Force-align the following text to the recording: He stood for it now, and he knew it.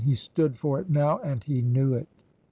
He 0.03 0.15
stood 0.15 0.57
for 0.57 0.79
it 0.79 0.89
now, 0.89 1.19
and 1.19 1.43
he 1.43 1.61
knew 1.61 1.93
it. 1.93 2.07